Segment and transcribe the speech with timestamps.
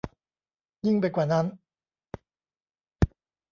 [0.85, 1.45] ยิ่งไปกว่านั้น